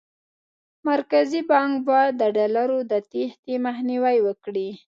مرکزي 0.89 1.41
بانک 1.49 1.73
باید 1.87 2.13
د 2.21 2.23
ډالرو 2.37 2.79
د 2.91 2.93
تېښتې 3.11 3.55
مخنیوی 3.65 4.17
وکړي. 4.27 4.69